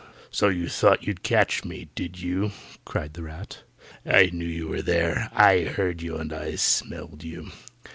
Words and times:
So 0.31 0.49
you 0.49 0.67
thought 0.67 1.05
you'd 1.05 1.21
catch 1.21 1.63
me, 1.63 1.89
did 1.93 2.19
you?" 2.19 2.53
cried 2.85 3.13
the 3.13 3.21
rat. 3.21 3.59
"I 4.03 4.31
knew 4.33 4.47
you 4.47 4.67
were 4.67 4.81
there. 4.81 5.29
I 5.31 5.59
heard 5.59 6.01
you 6.01 6.17
and 6.17 6.33
I 6.33 6.55
smelled 6.55 7.23
you. 7.23 7.51